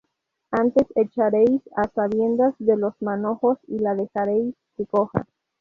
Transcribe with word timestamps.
Antes 0.61 0.87
echaréis 0.95 1.61
á 1.75 1.83
sabiendas 1.93 2.55
de 2.57 2.75
los 2.75 2.99
manojos, 3.03 3.59
y 3.67 3.77
la 3.77 3.93
dejaréis 3.93 4.55
que 4.75 4.87
coja. 4.87 5.27